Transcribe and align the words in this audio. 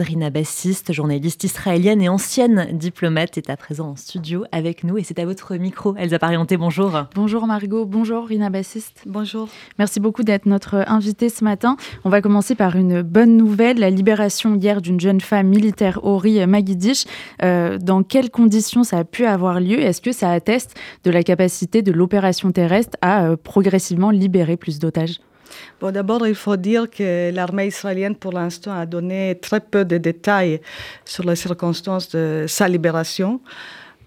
Rina 0.00 0.30
Bassiste, 0.30 0.92
journaliste 0.92 1.44
israélienne 1.44 2.00
et 2.00 2.08
ancienne 2.08 2.68
diplomate, 2.72 3.36
est 3.36 3.50
à 3.50 3.56
présent 3.56 3.90
en 3.90 3.96
studio 3.96 4.44
avec 4.50 4.82
nous 4.82 4.96
et 4.96 5.04
c'est 5.04 5.18
à 5.18 5.26
votre 5.26 5.54
micro. 5.56 5.94
Elsa 5.96 6.18
Parienté, 6.18 6.56
bonjour. 6.56 7.04
Bonjour 7.14 7.46
Margot, 7.46 7.84
bonjour 7.84 8.26
Rina 8.26 8.48
Bassiste. 8.48 9.02
Bonjour. 9.04 9.48
Merci 9.78 10.00
beaucoup 10.00 10.22
d'être 10.22 10.46
notre 10.46 10.84
invitée 10.88 11.28
ce 11.28 11.44
matin. 11.44 11.76
On 12.04 12.08
va 12.08 12.22
commencer 12.22 12.54
par 12.54 12.76
une 12.76 13.02
bonne 13.02 13.36
nouvelle, 13.36 13.78
la 13.78 13.90
libération 13.90 14.54
hier 14.54 14.80
d'une 14.80 14.98
jeune 14.98 15.20
femme 15.20 15.48
militaire, 15.48 16.00
Ori 16.02 16.46
Magidish. 16.46 17.04
Euh, 17.42 17.76
dans 17.78 18.02
quelles 18.02 18.30
conditions 18.30 18.84
ça 18.84 18.98
a 18.98 19.04
pu 19.04 19.26
avoir 19.26 19.60
lieu? 19.60 19.78
Est-ce 19.78 20.00
que 20.00 20.12
ça 20.12 20.30
atteste 20.30 20.74
de 21.04 21.10
la 21.10 21.22
capacité 21.22 21.82
de 21.82 21.92
l'opération 21.92 22.50
terrestre 22.52 22.96
à 23.02 23.24
euh, 23.24 23.36
progressivement 23.36 24.10
libérer 24.10 24.56
plus 24.56 24.78
d'otages? 24.78 25.20
Bon, 25.80 25.90
d'abord, 25.90 26.26
il 26.26 26.34
faut 26.34 26.56
dire 26.56 26.90
que 26.90 27.30
l'armée 27.32 27.66
israélienne, 27.66 28.14
pour 28.14 28.32
l'instant, 28.32 28.72
a 28.72 28.86
donné 28.86 29.38
très 29.40 29.60
peu 29.60 29.84
de 29.84 29.98
détails 29.98 30.60
sur 31.04 31.24
les 31.24 31.36
circonstances 31.36 32.08
de 32.10 32.44
sa 32.48 32.68
libération. 32.68 33.40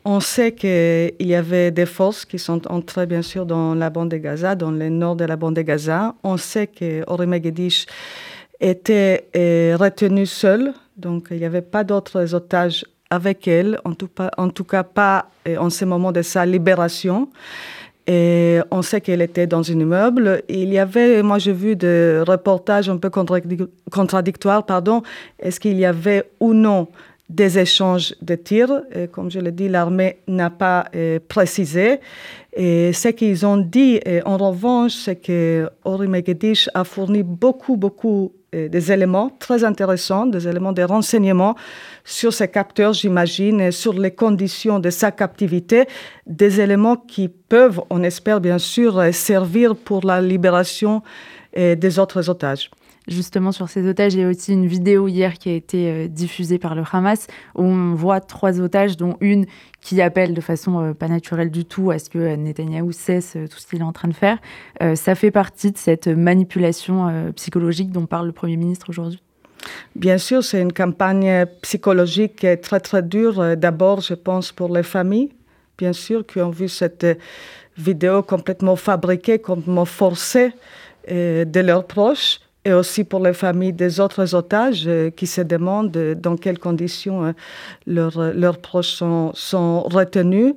On 0.06 0.20
sait 0.20 0.52
qu'il 0.52 1.14
y 1.20 1.36
avait 1.36 1.72
des 1.72 1.86
forces 1.86 2.26
qui 2.26 2.38
sont 2.38 2.68
entrées, 2.70 3.06
bien 3.06 3.22
sûr, 3.22 3.46
dans 3.46 3.74
la 3.74 3.90
bande 3.90 4.10
de 4.10 4.18
Gaza, 4.18 4.56
dans 4.56 4.72
le 4.72 4.90
nord 4.90 5.16
de 5.16 5.24
la 5.24 5.38
bande 5.38 5.56
de 5.56 5.62
Gaza. 5.62 6.16
On 6.24 6.36
sait 6.36 6.68
que 6.68 7.26
Megedish 7.26 7.86
était 8.60 9.30
euh, 9.36 9.78
retenue 9.80 10.26
seule, 10.26 10.74
donc 10.98 11.28
il 11.32 11.38
n'y 11.38 11.46
avait 11.46 11.62
pas 11.62 11.84
d'autres 11.84 12.36
otages 12.36 12.86
avec 13.10 13.48
elle, 13.48 13.80
en 13.86 13.94
tout, 13.94 14.10
en 14.38 14.50
tout 14.50 14.64
cas 14.64 14.84
pas 14.84 15.30
euh, 15.48 15.58
en 15.58 15.70
ce 15.70 15.86
moment 15.86 16.12
de 16.12 16.22
sa 16.22 16.46
libération. 16.46 17.30
On 18.08 18.82
sait 18.82 19.02
qu'elle 19.02 19.22
était 19.22 19.48
dans 19.48 19.70
un 19.70 19.80
immeuble. 19.80 20.44
Il 20.50 20.74
y 20.74 20.80
avait, 20.80 21.24
moi 21.24 21.40
j'ai 21.40 21.54
vu 21.54 21.76
des 21.76 22.22
reportages 22.26 22.90
un 22.90 22.98
peu 22.98 23.10
contradictoires, 23.10 24.66
pardon. 24.66 25.04
Est-ce 25.40 25.60
qu'il 25.60 25.78
y 25.78 25.86
avait 25.86 26.30
ou 26.40 26.54
non 26.54 26.88
des 27.30 27.58
échanges 27.58 28.14
de 28.22 28.36
tirs? 28.36 28.84
Comme 29.12 29.32
je 29.32 29.40
l'ai 29.40 29.52
dit, 29.52 29.70
l'armée 29.70 30.18
n'a 30.28 30.50
pas 30.50 30.86
euh, 30.96 31.20
précisé. 31.28 32.00
Ce 32.58 33.08
qu'ils 33.10 33.46
ont 33.46 33.58
dit, 33.58 34.00
en 34.26 34.38
revanche, 34.38 34.94
c'est 34.94 35.16
que 35.16 35.70
Ori 35.86 36.08
Megedish 36.08 36.70
a 36.74 36.84
fourni 36.84 37.24
beaucoup, 37.24 37.78
beaucoup 37.78 38.34
des 38.54 38.92
éléments 38.92 39.30
très 39.40 39.64
intéressants, 39.64 40.26
des 40.26 40.48
éléments 40.48 40.74
de 40.74 40.84
renseignements 40.84 41.56
sur 42.04 42.34
ces 42.34 42.48
capteurs, 42.48 42.94
j'imagine, 42.94 43.60
et 43.62 43.72
sur 43.72 43.94
les 43.94 44.12
conditions 44.12 44.80
de 44.80 44.90
sa 44.90 45.12
captivité, 45.12 45.86
des 46.28 46.62
éléments 46.62 46.96
qui 46.96 47.30
peuvent, 47.30 47.82
on 47.90 48.04
espère 48.04 48.40
bien 48.40 48.60
sûr, 48.60 49.02
servir 49.14 49.76
pour 49.76 50.06
la 50.06 50.22
libération 50.22 51.02
des 51.56 52.00
autres 52.00 52.30
otages 52.30 52.70
justement 53.08 53.52
sur 53.52 53.70
ces 53.70 53.88
otages. 53.88 54.14
Il 54.14 54.22
y 54.22 54.24
a 54.24 54.30
aussi 54.30 54.54
une 54.54 54.68
vidéo 54.68 55.08
hier 55.08 55.38
qui 55.38 55.50
a 55.50 55.54
été 55.54 55.90
euh, 55.90 56.08
diffusée 56.08 56.58
par 56.58 56.76
le 56.76 56.84
Hamas 56.92 57.28
où 57.56 57.64
on 57.64 57.96
voit 57.96 58.22
trois 58.22 58.60
otages, 58.60 58.98
dont 58.98 59.18
une 59.20 59.46
qui 59.82 60.02
appelle 60.02 60.34
de 60.34 60.42
façon 60.42 60.80
euh, 60.80 60.94
pas 60.94 61.08
naturelle 61.08 61.52
du 61.52 61.66
tout 61.66 61.92
à 61.92 62.00
ce 62.00 62.10
que 62.10 62.18
euh, 62.18 62.36
Netanyahou 62.36 62.92
cesse 62.92 63.38
tout 63.50 63.58
ce 63.58 63.68
qu'il 63.68 63.80
est 63.80 63.84
en 63.84 63.92
train 63.92 64.08
de 64.08 64.14
faire. 64.14 64.38
ça 64.96 65.16
fait 65.16 65.32
partie 65.32 65.72
de 65.72 65.78
cette 65.78 66.08
manipulation 66.08 67.32
psychologique 67.36 67.92
dont 67.92 68.06
parle 68.06 68.28
le 68.28 68.32
Premier 68.32 68.58
ministre 68.58 68.90
aujourd'hui 68.90 69.22
Bien 69.96 70.18
sûr, 70.18 70.44
c'est 70.44 70.62
une 70.62 70.74
campagne 70.74 71.46
psychologique 71.62 72.46
très 72.62 72.80
très 72.80 73.02
dure. 73.02 73.56
D'abord, 73.56 74.02
je 74.02 74.14
pense 74.14 74.52
pour 74.52 74.74
les 74.74 74.84
familles, 74.84 75.30
bien 75.78 75.94
sûr, 75.94 76.26
qui 76.26 76.42
ont 76.42 76.50
vu 76.50 76.68
cette 76.68 77.06
vidéo 77.78 78.24
complètement 78.24 78.76
fabriquée, 78.76 79.40
complètement 79.40 79.86
forcée 79.86 80.52
de 81.08 81.60
leurs 81.60 81.86
proches 81.86 82.40
et 82.66 82.74
aussi 82.74 83.04
pour 83.04 83.20
les 83.20 83.34
familles 83.34 83.74
des 83.74 84.00
autres 84.00 84.36
otages 84.36 84.86
euh, 84.88 85.10
qui 85.10 85.28
se 85.28 85.42
demandent 85.42 85.96
euh, 85.98 86.16
dans 86.16 86.38
quelles 86.38 86.60
conditions 86.60 87.26
euh, 87.26 87.32
leurs, 87.86 88.34
leurs 88.34 88.58
proches 88.60 88.94
sont, 88.94 89.32
sont 89.34 89.82
retenus. 89.82 90.54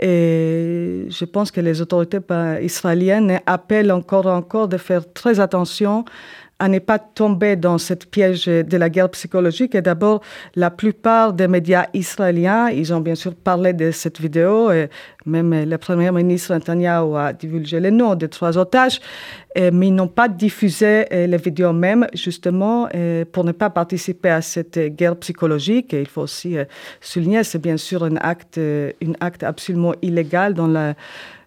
Et 0.00 1.06
je 1.10 1.24
pense 1.24 1.50
que 1.50 1.60
les 1.60 1.80
autorités 1.80 2.18
israéliennes 2.62 3.40
appellent 3.46 3.92
encore 3.92 4.26
et 4.26 4.32
encore 4.32 4.66
de 4.66 4.76
faire 4.76 5.12
très 5.12 5.38
attention 5.38 6.04
à 6.62 6.68
ne 6.68 6.78
pas 6.78 7.00
tomber 7.00 7.56
dans 7.56 7.76
cette 7.76 8.06
piège 8.06 8.46
de 8.46 8.76
la 8.76 8.88
guerre 8.88 9.10
psychologique. 9.10 9.74
Et 9.74 9.82
d'abord, 9.82 10.20
la 10.54 10.70
plupart 10.70 11.32
des 11.32 11.48
médias 11.48 11.86
israéliens, 11.92 12.70
ils 12.70 12.94
ont 12.94 13.00
bien 13.00 13.16
sûr 13.16 13.34
parlé 13.34 13.72
de 13.72 13.90
cette 13.90 14.20
vidéo, 14.20 14.70
et 14.70 14.88
même 15.26 15.52
le 15.64 15.76
Premier 15.78 16.12
ministre 16.12 16.54
Netanyahu 16.54 17.16
a 17.16 17.32
divulgué 17.32 17.80
les 17.80 17.90
noms 17.90 18.14
des 18.14 18.28
trois 18.28 18.56
otages, 18.56 19.00
mais 19.56 19.88
ils 19.88 19.94
n'ont 19.94 20.06
pas 20.06 20.28
diffusé 20.28 21.06
les 21.10 21.36
vidéos 21.36 21.72
même, 21.72 22.06
justement, 22.14 22.88
pour 23.32 23.42
ne 23.42 23.52
pas 23.52 23.70
participer 23.70 24.30
à 24.30 24.40
cette 24.40 24.78
guerre 24.78 25.16
psychologique. 25.16 25.92
Et 25.94 26.02
il 26.02 26.08
faut 26.08 26.22
aussi 26.22 26.56
euh, 26.56 26.64
souligner, 27.00 27.42
c'est 27.42 27.60
bien 27.60 27.76
sûr 27.76 28.04
un 28.04 28.16
acte, 28.16 28.58
un 28.58 29.12
acte 29.20 29.42
absolument 29.42 29.94
illégal 30.00 30.54
dans 30.54 30.68
la 30.68 30.94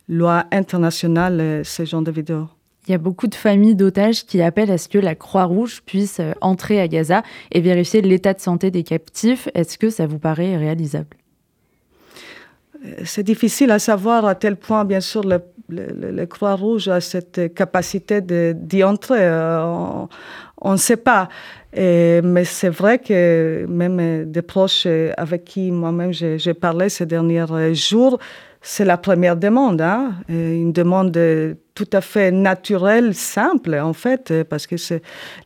loi 0.09 0.45
internationale, 0.51 1.39
euh, 1.39 1.63
ce 1.63 1.85
genre 1.85 2.01
de 2.01 2.11
vidéos. 2.11 2.47
Il 2.87 2.91
y 2.91 2.95
a 2.95 2.99
beaucoup 2.99 3.27
de 3.27 3.35
familles 3.35 3.75
d'otages 3.75 4.25
qui 4.25 4.41
appellent 4.41 4.71
à 4.71 4.77
ce 4.77 4.87
que 4.87 4.99
la 4.99 5.15
Croix-Rouge 5.15 5.81
puisse 5.85 6.19
euh, 6.19 6.33
entrer 6.41 6.79
à 6.79 6.87
Gaza 6.87 7.23
et 7.51 7.61
vérifier 7.61 8.01
l'état 8.01 8.33
de 8.33 8.39
santé 8.39 8.69
des 8.69 8.83
captifs. 8.83 9.47
Est-ce 9.55 9.77
que 9.77 9.89
ça 9.89 10.05
vous 10.05 10.19
paraît 10.19 10.55
réalisable? 10.55 11.17
Euh, 12.85 13.01
C'est 13.03 13.23
difficile 13.23 13.71
à 13.71 13.79
savoir 13.79 14.25
à 14.25 14.35
tel 14.35 14.55
point, 14.55 14.85
bien 14.85 15.01
sûr, 15.01 15.23
le, 15.23 15.41
le, 15.69 16.25
Croix-Rouge 16.25 16.87
a 16.87 17.01
cette 17.01 17.53
capacité 17.53 18.21
d'y 18.21 18.83
entrer. 18.83 19.19
Euh, 19.21 20.05
on 20.61 20.71
ne 20.71 20.77
sait 20.77 20.97
pas. 20.97 21.29
mais 21.75 22.45
c'est 22.45 22.69
vrai 22.69 22.99
que 22.99 23.65
même 23.67 24.31
des 24.31 24.41
proches 24.41 24.87
avec 25.17 25.43
qui 25.45 25.71
moi-même 25.71 26.13
j'ai 26.13 26.53
parlé 26.53 26.89
ces 26.89 27.05
derniers 27.05 27.45
jours, 27.73 28.19
c'est 28.61 28.85
la 28.85 28.97
première 28.97 29.37
demande, 29.37 29.81
hein? 29.81 30.13
une 30.29 30.71
demande 30.71 31.11
tout 31.75 31.89
à 31.91 32.01
fait 32.01 32.31
naturelle, 32.31 33.13
simple 33.13 33.75
en 33.75 33.93
fait, 33.93 34.33
parce 34.49 34.65
que 34.65 34.75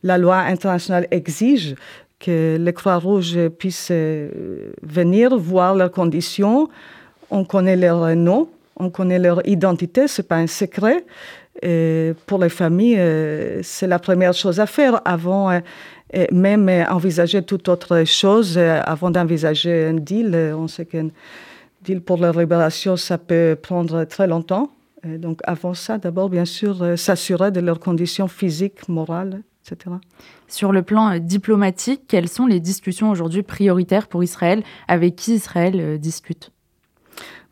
la 0.02 0.16
loi 0.16 0.38
internationale 0.38 1.06
exige 1.10 1.74
que 2.20 2.58
les 2.60 2.72
Croix-Rouges 2.72 3.48
puissent 3.58 3.88
euh, 3.90 4.72
venir 4.82 5.36
voir 5.36 5.74
leurs 5.74 5.90
conditions. 5.90 6.68
On 7.30 7.44
connaît 7.44 7.76
leur 7.76 8.14
nom, 8.14 8.48
on 8.80 8.90
connaît 8.90 9.18
leur 9.18 9.46
identité, 9.46 10.08
c'est 10.08 10.26
pas 10.26 10.36
un 10.36 10.46
secret. 10.46 11.04
Et 11.62 12.12
pour 12.26 12.38
les 12.38 12.48
familles, 12.48 12.98
euh, 12.98 13.60
c'est 13.62 13.86
la 13.86 13.98
première 13.98 14.32
chose 14.32 14.60
à 14.60 14.66
faire 14.66 15.00
avant 15.04 15.50
euh, 15.50 15.60
même 16.32 16.68
envisager 16.90 17.42
toute 17.42 17.68
autre 17.68 18.04
chose, 18.04 18.58
avant 18.58 19.10
d'envisager 19.10 19.86
un 19.86 19.94
deal. 19.94 20.34
On 20.56 20.68
sait 20.68 20.86
qu'un 20.86 21.08
deal 21.82 22.00
pour 22.00 22.18
la 22.18 22.32
libération, 22.32 22.96
ça 22.96 23.18
peut 23.18 23.56
prendre 23.60 24.04
très 24.04 24.26
longtemps. 24.26 24.70
donc 25.04 25.40
avant 25.44 25.74
ça, 25.74 25.98
d'abord, 25.98 26.28
bien 26.28 26.44
sûr, 26.44 26.82
euh, 26.82 26.96
s'assurer 26.96 27.50
de 27.50 27.60
leurs 27.60 27.80
conditions 27.80 28.28
physiques, 28.28 28.88
morales, 28.88 29.42
etc. 29.64 29.96
Sur 30.48 30.72
le 30.72 30.82
plan 30.82 31.12
euh, 31.12 31.18
diplomatique, 31.18 32.02
quelles 32.08 32.28
sont 32.28 32.46
les 32.46 32.60
discussions 32.60 33.10
aujourd'hui 33.10 33.42
prioritaires 33.42 34.08
pour 34.08 34.22
Israël? 34.22 34.62
Avec 34.88 35.16
qui 35.16 35.34
Israël 35.34 35.74
euh, 35.76 35.98
discute? 35.98 36.52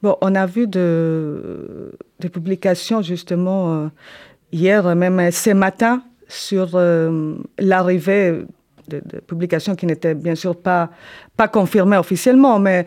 Bon, 0.02 0.16
on 0.20 0.34
a 0.34 0.46
vu 0.46 0.66
de, 0.66 1.92
des 2.20 2.28
publications 2.28 3.02
justement 3.02 3.90
hier, 4.52 4.94
même 4.94 5.30
ce 5.30 5.50
matin, 5.50 6.02
sur 6.28 6.78
l'arrivée 7.58 8.44
de, 8.88 9.00
publications 9.26 9.74
qui 9.74 9.86
n'étaient 9.86 10.14
bien 10.14 10.34
sûr 10.34 10.54
pas, 10.54 10.90
pas 11.36 11.48
confirmées 11.48 11.96
officiellement, 11.96 12.60
mais 12.60 12.86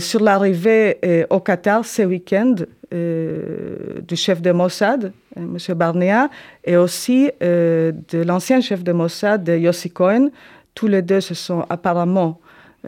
sur 0.00 0.20
l'arrivée 0.20 1.26
au 1.30 1.40
Qatar 1.40 1.84
ce 1.84 2.02
week-end 2.02 2.56
euh, 2.94 4.00
du 4.06 4.14
chef 4.14 4.40
de 4.40 4.52
Mossad, 4.52 5.12
euh, 5.36 5.40
M. 5.40 5.74
Barnea, 5.74 6.28
et 6.64 6.76
aussi 6.76 7.28
euh, 7.42 7.92
de 8.12 8.22
l'ancien 8.22 8.60
chef 8.60 8.84
de 8.84 8.92
Mossad, 8.92 9.48
Yossi 9.48 9.90
Cohen. 9.90 10.28
Tous 10.74 10.86
les 10.86 11.02
deux 11.02 11.20
se 11.20 11.34
sont 11.34 11.64
apparemment, 11.70 12.40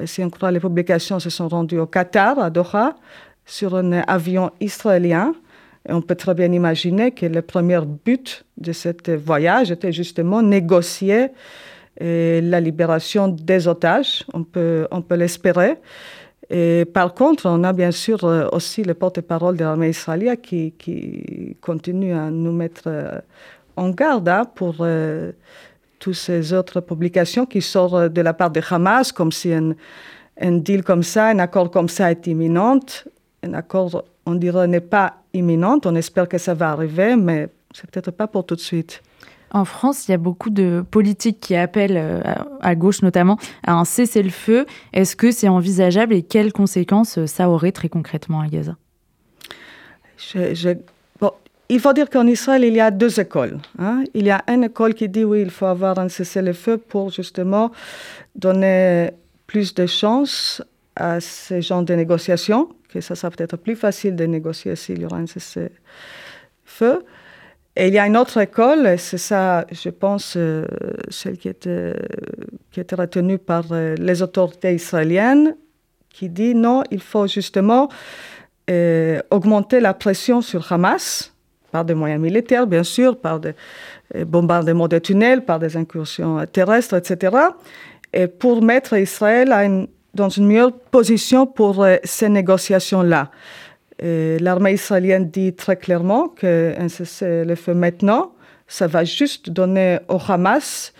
si 0.04 0.22
on 0.22 0.30
croit 0.30 0.52
les 0.52 0.60
publications, 0.60 1.18
se 1.18 1.30
sont 1.30 1.48
rendus 1.48 1.78
au 1.78 1.86
Qatar, 1.86 2.38
à 2.38 2.50
Doha, 2.50 2.94
sur 3.46 3.74
un 3.74 3.92
avion 3.92 4.50
israélien. 4.60 5.34
On 5.88 6.02
peut 6.02 6.16
très 6.16 6.34
bien 6.34 6.52
imaginer 6.52 7.12
que 7.12 7.26
le 7.26 7.42
premier 7.42 7.80
but 8.04 8.44
de 8.58 8.72
ce 8.72 9.16
voyage 9.16 9.70
était 9.70 9.92
justement 9.92 10.42
négocier 10.42 11.28
la 11.98 12.60
libération 12.60 13.28
des 13.28 13.68
otages. 13.68 14.24
On 14.34 14.42
peut, 14.42 14.86
on 14.90 15.00
peut 15.00 15.14
l'espérer. 15.14 15.78
Et 16.50 16.84
par 16.84 17.14
contre, 17.14 17.46
on 17.46 17.64
a 17.64 17.72
bien 17.72 17.90
sûr 17.90 18.24
euh, 18.24 18.46
aussi 18.52 18.84
le 18.84 18.94
porte-parole 18.94 19.56
de 19.56 19.64
l'armée 19.64 19.88
israélienne 19.88 20.36
qui, 20.36 20.72
qui, 20.78 21.56
continue 21.60 22.12
à 22.12 22.30
nous 22.30 22.52
mettre 22.52 22.84
euh, 22.86 23.18
en 23.74 23.90
garde 23.90 24.28
hein, 24.28 24.44
pour 24.54 24.76
euh, 24.80 25.32
toutes 25.98 26.14
ces 26.14 26.52
autres 26.52 26.80
publications 26.80 27.46
qui 27.46 27.60
sortent 27.60 28.12
de 28.12 28.20
la 28.20 28.32
part 28.32 28.50
de 28.50 28.60
Hamas, 28.70 29.10
comme 29.10 29.32
si 29.32 29.52
un, 29.52 29.72
un 30.40 30.52
deal 30.52 30.84
comme 30.84 31.02
ça, 31.02 31.28
un 31.28 31.40
accord 31.40 31.70
comme 31.70 31.88
ça 31.88 32.12
est 32.12 32.26
imminent. 32.28 32.78
Un 33.42 33.54
accord, 33.54 34.04
on 34.24 34.34
dirait, 34.34 34.66
n'est 34.66 34.80
pas 34.80 35.18
imminent. 35.32 35.78
On 35.84 35.94
espère 35.94 36.28
que 36.28 36.38
ça 36.38 36.54
va 36.54 36.70
arriver, 36.70 37.16
mais 37.16 37.48
c'est 37.72 37.90
peut-être 37.90 38.10
pas 38.10 38.26
pour 38.26 38.44
tout 38.46 38.56
de 38.56 38.60
suite. 38.60 39.02
En 39.52 39.64
France, 39.64 40.08
il 40.08 40.10
y 40.10 40.14
a 40.14 40.18
beaucoup 40.18 40.50
de 40.50 40.84
politiques 40.90 41.40
qui 41.40 41.54
appellent, 41.54 41.96
euh, 41.96 42.20
à 42.60 42.74
gauche 42.74 43.02
notamment, 43.02 43.38
à 43.64 43.74
un 43.74 43.84
cessez-le-feu. 43.84 44.66
Est-ce 44.92 45.14
que 45.14 45.30
c'est 45.30 45.48
envisageable 45.48 46.14
et 46.14 46.22
quelles 46.22 46.52
conséquences 46.52 47.24
ça 47.26 47.48
aurait 47.48 47.72
très 47.72 47.88
concrètement 47.88 48.40
à 48.40 48.48
Gaza? 48.48 48.76
Il 51.68 51.80
faut 51.80 51.92
dire 51.92 52.08
qu'en 52.08 52.26
Israël, 52.26 52.64
il 52.64 52.74
y 52.74 52.80
a 52.80 52.90
deux 52.92 53.18
écoles. 53.18 53.58
Hein. 53.78 54.04
Il 54.14 54.26
y 54.26 54.30
a 54.30 54.42
une 54.46 54.64
école 54.64 54.94
qui 54.94 55.08
dit 55.08 55.24
oui, 55.24 55.42
il 55.42 55.50
faut 55.50 55.66
avoir 55.66 55.98
un 55.98 56.08
cessez-le-feu 56.08 56.76
pour 56.76 57.10
justement 57.10 57.72
donner 58.36 59.10
plus 59.48 59.74
de 59.74 59.86
chances 59.86 60.62
à 60.94 61.20
ces 61.20 61.60
gens 61.62 61.82
de 61.82 61.92
négociations, 61.94 62.68
que 62.88 63.00
ça 63.00 63.14
sera 63.14 63.30
peut-être 63.30 63.56
plus 63.56 63.76
facile 63.76 64.16
de 64.16 64.24
négocier 64.24 64.76
s'il 64.76 65.00
y 65.00 65.04
aura 65.04 65.18
un 65.18 65.26
cessez-le-feu. 65.26 67.04
Et 67.78 67.88
il 67.88 67.94
y 67.94 67.98
a 67.98 68.06
une 68.06 68.16
autre 68.16 68.38
école, 68.38 68.98
c'est 68.98 69.18
ça, 69.18 69.66
je 69.70 69.90
pense, 69.90 70.34
euh, 70.36 70.64
celle 71.10 71.36
qui 71.36 71.48
était, 71.48 71.94
qui 72.70 72.80
était 72.80 72.96
retenue 72.96 73.36
par 73.36 73.64
euh, 73.70 73.94
les 73.98 74.22
autorités 74.22 74.74
israéliennes, 74.74 75.54
qui 76.08 76.30
dit 76.30 76.54
non, 76.54 76.84
il 76.90 77.02
faut 77.02 77.26
justement 77.26 77.90
euh, 78.70 79.20
augmenter 79.30 79.80
la 79.80 79.92
pression 79.92 80.40
sur 80.40 80.72
Hamas, 80.72 81.34
par 81.70 81.84
des 81.84 81.92
moyens 81.92 82.22
militaires, 82.22 82.66
bien 82.66 82.82
sûr, 82.82 83.18
par 83.18 83.40
des 83.40 83.52
bombardements 84.24 84.88
de 84.88 84.98
tunnels, 84.98 85.44
par 85.44 85.58
des 85.58 85.76
incursions 85.76 86.46
terrestres, 86.46 86.94
etc., 86.94 87.36
et 88.14 88.28
pour 88.28 88.62
mettre 88.62 88.96
Israël 88.96 89.52
dans 90.16 90.28
une 90.28 90.46
meilleure 90.46 90.72
position 90.72 91.46
pour 91.46 91.86
ces 92.02 92.28
négociations-là. 92.28 93.30
L'armée 94.00 94.72
israélienne 94.72 95.30
dit 95.30 95.54
très 95.54 95.76
clairement 95.76 96.28
que 96.28 96.74
le 97.22 97.54
feu 97.54 97.74
maintenant, 97.74 98.32
ça 98.66 98.88
va 98.88 99.04
juste 99.04 99.50
donner 99.50 99.98
au 100.08 100.18
Hamas 100.26 100.92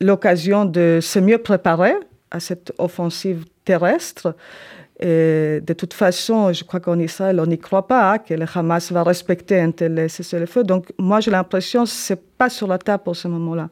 l'occasion 0.00 0.64
de 0.64 0.98
se 1.00 1.18
mieux 1.20 1.38
préparer 1.38 1.94
à 2.30 2.40
cette 2.40 2.72
offensive 2.78 3.44
terrestre. 3.64 4.34
De 5.00 5.72
toute 5.76 5.94
façon, 5.94 6.52
je 6.52 6.64
crois 6.64 6.80
qu'en 6.80 6.98
Israël, 6.98 7.38
on 7.38 7.46
n'y 7.46 7.58
croit 7.58 7.86
pas 7.86 8.12
hein, 8.12 8.18
que 8.18 8.34
le 8.34 8.46
Hamas 8.52 8.90
va 8.90 9.02
respecter 9.02 9.60
un 9.60 9.70
tel 9.70 10.10
cessez-le-feu. 10.10 10.64
Donc, 10.64 10.92
moi, 10.98 11.20
j'ai 11.20 11.30
l'impression 11.30 11.84
que 11.84 11.90
ce 11.90 12.14
n'est 12.14 12.20
pas 12.38 12.50
sur 12.50 12.66
la 12.66 12.78
table 12.78 13.04
pour 13.04 13.14
ce 13.14 13.28
moment-là. 13.28 13.68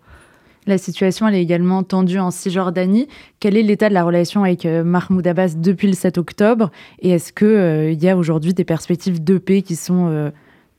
La 0.67 0.79
situation, 0.79 1.29
est 1.29 1.43
également 1.43 1.83
tendue 1.83 2.19
en 2.19 2.31
Cisjordanie. 2.31 3.07
Quel 3.39 3.57
est 3.57 3.63
l'état 3.63 3.91
de 3.91 3.95
la 3.95 4.03
relation 4.03 4.45
avec 4.45 4.65
euh, 4.65 4.83
Mahmoud 4.83 5.27
Abbas 5.27 5.55
depuis 5.57 5.89
le 5.89 5.93
7 5.93 6.17
octobre? 6.17 6.71
Et 7.01 7.11
est-ce 7.11 7.35
qu'il 7.35 7.47
euh, 7.47 7.93
y 7.93 8.09
a 8.09 8.17
aujourd'hui 8.17 8.55
des 8.55 8.65
perspectives 8.65 9.23
de 9.23 9.37
paix 9.37 9.61
qui 9.61 9.77
sont 9.77 10.09
euh, 10.09 10.31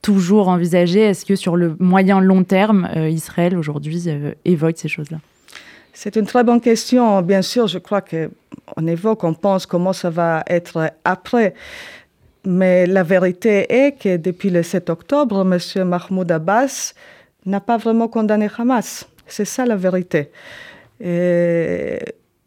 toujours 0.02 0.48
envisagées? 0.48 1.02
Est-ce 1.02 1.24
que 1.24 1.36
sur 1.36 1.54
le 1.54 1.76
moyen 1.78 2.18
long 2.20 2.42
terme, 2.42 2.88
Israël 2.96 3.56
aujourd'hui 3.56 4.08
évoque 4.44 4.76
ces 4.76 4.88
choses-là? 4.88 5.18
C'est 5.92 6.16
une 6.16 6.26
très 6.26 6.42
bonne 6.42 6.60
question. 6.60 7.22
Bien 7.22 7.42
sûr, 7.42 7.68
je 7.68 7.78
crois 7.78 8.00
qu'on 8.00 8.86
évoque, 8.86 9.22
on 9.22 9.34
pense 9.34 9.66
comment 9.66 9.92
ça 9.92 10.10
va 10.10 10.42
être 10.48 10.90
après. 11.04 11.54
Mais 12.44 12.86
la 12.86 13.04
vérité 13.04 13.72
est 13.72 13.98
que 13.98 14.16
depuis 14.16 14.50
le 14.50 14.62
7 14.62 14.90
octobre, 14.90 15.40
M. 15.40 15.84
Mahmoud 15.84 16.30
Abbas 16.30 16.92
n'a 17.44 17.60
pas 17.60 17.76
vraiment 17.76 18.08
condamné 18.08 18.48
Hamas. 18.58 19.06
C'est 19.26 19.44
ça 19.44 19.64
la 19.66 19.76
vérité. 19.76 20.30
Et 21.00 21.98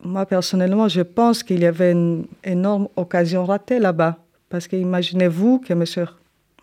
moi, 0.02 0.26
personnellement, 0.26 0.88
je 0.88 1.02
pense 1.02 1.44
qu'il 1.44 1.60
y 1.62 1.66
avait 1.66 1.92
une 1.92 2.26
énorme 2.44 2.88
occasion 2.96 3.46
ratée 3.46 3.80
là-bas. 3.80 4.18
Parce 4.50 4.68
qu'imaginez-vous 4.68 5.60
que 5.60 5.74
M. 5.74 5.84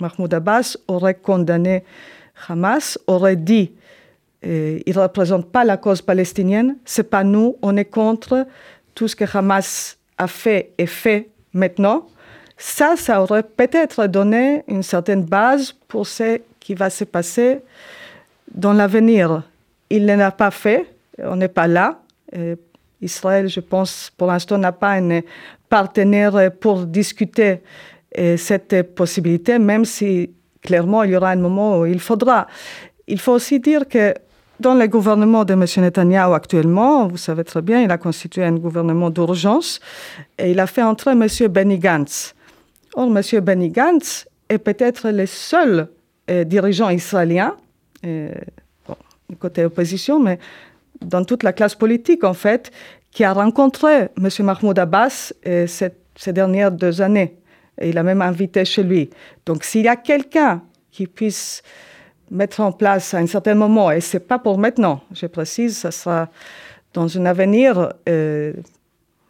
Mahmoud 0.00 0.34
Abbas 0.34 0.76
aurait 0.88 1.14
condamné 1.14 1.84
Hamas, 2.48 2.98
aurait 3.06 3.36
dit 3.36 3.72
il 4.42 4.82
ne 4.86 4.98
représente 5.00 5.50
pas 5.50 5.64
la 5.64 5.76
cause 5.76 6.02
palestinienne, 6.02 6.76
c'est 6.84 7.10
pas 7.10 7.24
nous, 7.24 7.56
on 7.62 7.76
est 7.76 7.86
contre 7.86 8.46
tout 8.94 9.08
ce 9.08 9.16
que 9.16 9.24
Hamas 9.36 9.98
a 10.18 10.28
fait 10.28 10.72
et 10.78 10.86
fait 10.86 11.28
maintenant. 11.52 12.06
Ça, 12.56 12.94
ça 12.96 13.22
aurait 13.22 13.42
peut-être 13.42 14.06
donné 14.06 14.62
une 14.68 14.82
certaine 14.82 15.24
base 15.24 15.72
pour 15.88 16.06
ce 16.06 16.40
qui 16.60 16.74
va 16.74 16.90
se 16.90 17.04
passer 17.04 17.60
dans 18.54 18.72
l'avenir. 18.72 19.42
Il 19.90 20.06
ne 20.06 20.16
l'a 20.16 20.30
pas 20.30 20.50
fait, 20.50 20.86
on 21.18 21.36
n'est 21.36 21.48
pas 21.48 21.66
là. 21.66 22.00
Israël, 23.00 23.48
je 23.48 23.60
pense, 23.60 24.10
pour 24.16 24.26
l'instant, 24.28 24.58
n'a 24.58 24.72
pas 24.72 24.92
un 24.92 25.20
partenaire 25.68 26.50
pour 26.60 26.86
discuter 26.86 27.60
euh, 28.18 28.36
cette 28.36 28.94
possibilité, 28.94 29.58
même 29.58 29.84
si 29.84 30.30
clairement 30.62 31.02
il 31.02 31.10
y 31.10 31.16
aura 31.16 31.30
un 31.30 31.36
moment 31.36 31.80
où 31.80 31.86
il 31.86 32.00
faudra. 32.00 32.46
Il 33.06 33.20
faut 33.20 33.32
aussi 33.32 33.60
dire 33.60 33.86
que 33.86 34.14
dans 34.58 34.74
le 34.74 34.86
gouvernement 34.86 35.44
de 35.44 35.52
M. 35.52 35.64
Netanyahu 35.78 36.34
actuellement, 36.34 37.08
vous 37.08 37.18
savez 37.18 37.44
très 37.44 37.60
bien, 37.62 37.82
il 37.82 37.90
a 37.90 37.98
constitué 37.98 38.42
un 38.42 38.54
gouvernement 38.54 39.10
d'urgence 39.10 39.80
et 40.38 40.50
il 40.50 40.60
a 40.60 40.66
fait 40.66 40.82
entrer 40.82 41.12
M. 41.12 41.26
Benny 41.50 41.78
Gantz. 41.78 42.34
Or, 42.94 43.14
M. 43.14 43.40
Benny 43.40 43.68
Gantz 43.68 44.26
est 44.48 44.58
peut-être 44.58 45.10
le 45.10 45.26
seul 45.26 45.88
euh, 46.30 46.44
dirigeant 46.44 46.88
israélien 46.88 47.54
euh, 48.06 48.30
côté 49.38 49.64
opposition, 49.64 50.20
mais 50.20 50.38
dans 51.00 51.24
toute 51.24 51.42
la 51.42 51.52
classe 51.52 51.74
politique, 51.74 52.24
en 52.24 52.34
fait, 52.34 52.70
qui 53.10 53.24
a 53.24 53.32
rencontré 53.32 54.08
M. 54.18 54.28
Mahmoud 54.40 54.78
Abbas 54.78 55.32
euh, 55.46 55.66
ces 55.66 56.32
dernières 56.32 56.70
deux 56.70 57.00
années. 57.00 57.36
Et 57.80 57.90
il 57.90 57.98
a 57.98 58.02
même 58.02 58.22
invité 58.22 58.64
chez 58.64 58.82
lui. 58.82 59.10
Donc, 59.44 59.64
s'il 59.64 59.84
y 59.84 59.88
a 59.88 59.96
quelqu'un 59.96 60.62
qui 60.90 61.06
puisse 61.06 61.62
mettre 62.30 62.60
en 62.60 62.72
place 62.72 63.14
à 63.14 63.18
un 63.18 63.26
certain 63.26 63.54
moment, 63.54 63.90
et 63.90 64.00
ce 64.00 64.16
n'est 64.16 64.22
pas 64.22 64.38
pour 64.38 64.58
maintenant, 64.58 65.00
je 65.12 65.26
précise, 65.26 65.78
ce 65.78 65.90
sera 65.90 66.28
dans 66.94 67.18
un 67.18 67.26
avenir, 67.26 67.92
euh, 68.08 68.52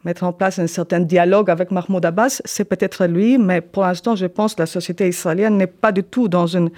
mettre 0.04 0.22
en 0.22 0.32
place 0.32 0.58
un 0.60 0.68
certain 0.68 1.00
dialogue 1.00 1.50
avec 1.50 1.72
Mahmoud 1.72 2.04
Abbas, 2.04 2.40
c'est 2.44 2.64
peut-être 2.64 3.06
lui, 3.06 3.38
mais 3.38 3.60
pour 3.60 3.82
l'instant, 3.82 4.14
je 4.14 4.26
pense 4.26 4.54
que 4.54 4.62
la 4.62 4.66
société 4.66 5.08
israélienne 5.08 5.56
n'est 5.56 5.66
pas 5.66 5.90
du 5.90 6.04
tout 6.04 6.28
dans 6.28 6.46
une 6.46 6.70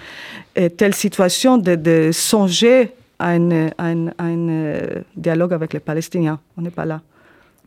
euh, 0.58 0.70
telle 0.70 0.94
situation 0.94 1.58
de 1.58 2.10
songer 2.12 2.94
un, 3.18 3.68
un, 3.78 4.08
un, 4.18 4.48
euh, 4.48 5.02
dialogue 5.16 5.52
avec 5.52 5.72
les 5.72 5.80
Palestiniens. 5.80 6.40
On 6.56 6.62
n'est 6.62 6.70
pas 6.70 6.84
là. 6.84 7.02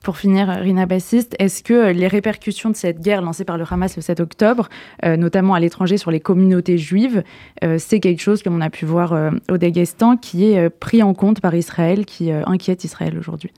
Pour 0.03 0.17
finir, 0.17 0.47
Rina 0.47 0.87
Bassiste, 0.87 1.35
est-ce 1.37 1.61
que 1.61 1.91
les 1.91 2.07
répercussions 2.07 2.71
de 2.71 2.75
cette 2.75 3.01
guerre 3.01 3.21
lancée 3.21 3.45
par 3.45 3.59
le 3.59 3.65
Hamas 3.69 3.95
le 3.95 4.01
7 4.01 4.19
octobre, 4.19 4.67
euh, 5.05 5.15
notamment 5.15 5.53
à 5.53 5.59
l'étranger 5.59 5.97
sur 5.97 6.09
les 6.09 6.19
communautés 6.19 6.79
juives, 6.79 7.23
euh, 7.63 7.77
c'est 7.77 7.99
quelque 7.99 8.21
chose, 8.21 8.41
comme 8.41 8.55
on 8.55 8.61
a 8.61 8.71
pu 8.71 8.85
voir 8.85 9.31
au 9.49 9.57
Daghestan, 9.57 10.17
qui 10.17 10.53
est 10.53 10.69
pris 10.71 11.03
en 11.03 11.13
compte 11.13 11.39
par 11.39 11.53
Israël, 11.53 12.05
qui 12.05 12.31
inquiète 12.31 12.83
Israël 12.83 13.15
aujourd'hui? 13.17 13.51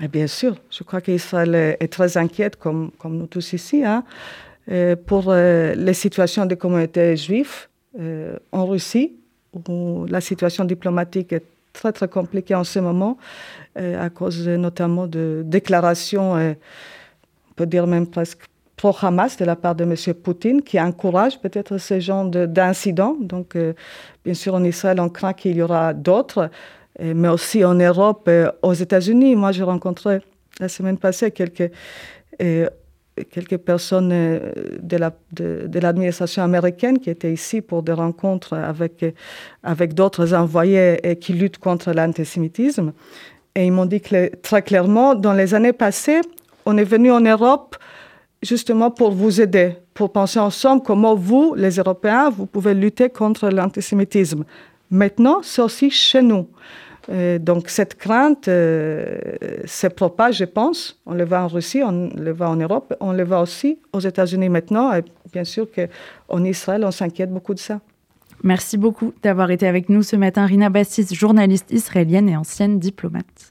Eh 0.00 0.06
Bien 0.06 0.28
sûr, 0.28 0.54
je 0.70 0.84
crois 0.84 1.00
qu'Israël 1.00 1.76
est 1.80 1.92
très 1.92 2.16
inquiète, 2.16 2.54
comme, 2.54 2.92
comme 2.96 3.16
nous 3.16 3.26
tous 3.26 3.52
ici, 3.52 3.82
hein, 3.84 4.04
pour 5.06 5.32
les 5.32 5.94
situations 5.94 6.46
des 6.46 6.56
communautés 6.56 7.16
juives 7.16 7.66
en 8.52 8.66
Russie 8.66 9.19
où 9.68 10.06
la 10.08 10.20
situation 10.20 10.64
diplomatique 10.64 11.32
est 11.32 11.44
très 11.72 11.92
très 11.92 12.08
compliquée 12.08 12.54
en 12.54 12.64
ce 12.64 12.78
moment, 12.78 13.16
euh, 13.78 14.04
à 14.04 14.10
cause 14.10 14.46
notamment 14.48 15.06
de 15.06 15.42
déclarations, 15.44 16.36
euh, 16.36 16.52
on 17.50 17.54
peut 17.54 17.66
dire 17.66 17.86
même 17.86 18.06
presque 18.06 18.40
pro-Hamas 18.76 19.36
de 19.36 19.44
la 19.44 19.56
part 19.56 19.74
de 19.74 19.84
M. 19.84 19.94
Poutine, 20.14 20.62
qui 20.62 20.80
encourage 20.80 21.38
peut-être 21.40 21.78
ce 21.78 22.00
genre 22.00 22.24
d'incidents. 22.24 23.16
Donc, 23.20 23.54
euh, 23.54 23.74
bien 24.24 24.34
sûr, 24.34 24.54
en 24.54 24.64
Israël, 24.64 25.00
on 25.00 25.10
craint 25.10 25.34
qu'il 25.34 25.56
y 25.56 25.62
aura 25.62 25.92
d'autres, 25.92 26.50
mais 26.98 27.28
aussi 27.28 27.64
en 27.64 27.74
Europe, 27.74 28.28
aux 28.62 28.74
États-Unis. 28.74 29.36
Moi, 29.36 29.52
j'ai 29.52 29.62
rencontré 29.62 30.20
la 30.58 30.68
semaine 30.68 30.98
passée 30.98 31.30
quelques 31.30 31.70
quelques 33.30 33.58
personnes 33.58 34.10
euh, 34.12 34.52
de 34.82 35.78
l'administration 35.78 36.42
américaine 36.42 36.98
qui 36.98 37.10
étaient 37.10 37.32
ici 37.32 37.60
pour 37.60 37.82
des 37.82 37.92
rencontres 37.92 38.54
avec, 38.54 39.04
avec 39.62 39.94
d'autres 39.94 40.34
envoyés 40.34 40.98
et 41.08 41.16
qui 41.16 41.32
luttent 41.32 41.58
contre 41.58 41.92
l'antisémitisme. 41.92 42.92
Et 43.54 43.66
ils 43.66 43.72
m'ont 43.72 43.86
dit 43.86 44.00
très 44.00 44.62
clairement, 44.62 45.14
dans 45.14 45.32
les 45.32 45.54
années 45.54 45.72
passées, 45.72 46.20
on 46.66 46.76
est 46.76 46.84
venu 46.84 47.10
en 47.10 47.20
Europe 47.20 47.76
justement 48.42 48.90
pour 48.90 49.10
vous 49.10 49.40
aider, 49.40 49.74
pour 49.94 50.12
penser 50.12 50.38
ensemble 50.38 50.82
comment 50.82 51.14
vous, 51.14 51.54
les 51.56 51.76
Européens, 51.76 52.30
vous 52.30 52.46
pouvez 52.46 52.74
lutter 52.74 53.10
contre 53.10 53.48
l'antisémitisme. 53.50 54.44
Maintenant, 54.90 55.40
c'est 55.42 55.62
aussi 55.62 55.90
chez 55.90 56.22
nous. 56.22 56.48
Euh, 57.08 57.38
donc 57.38 57.68
cette 57.68 57.96
crainte 57.96 58.48
euh, 58.48 59.18
se 59.64 59.86
propage, 59.86 60.38
je 60.38 60.44
pense. 60.44 61.00
On 61.06 61.14
le 61.14 61.24
voit 61.24 61.40
en 61.40 61.48
Russie, 61.48 61.82
on 61.84 62.10
le 62.14 62.32
voit 62.32 62.48
en 62.48 62.56
Europe, 62.56 62.94
on 63.00 63.12
le 63.12 63.24
voit 63.24 63.40
aussi 63.40 63.78
aux 63.92 64.00
États-Unis 64.00 64.48
maintenant. 64.48 64.92
Et 64.92 65.02
bien 65.32 65.44
sûr 65.44 65.66
qu'en 65.70 66.44
Israël, 66.44 66.84
on 66.84 66.90
s'inquiète 66.90 67.32
beaucoup 67.32 67.54
de 67.54 67.58
ça. 67.58 67.80
Merci 68.42 68.78
beaucoup 68.78 69.12
d'avoir 69.22 69.50
été 69.50 69.66
avec 69.66 69.88
nous 69.88 70.02
ce 70.02 70.16
matin, 70.16 70.46
Rina 70.46 70.70
Bassis, 70.70 71.14
journaliste 71.14 71.70
israélienne 71.70 72.28
et 72.28 72.36
ancienne 72.36 72.78
diplomate. 72.78 73.48